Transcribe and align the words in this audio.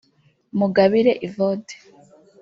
Mugabire 0.57 1.11
Evode 1.27 1.73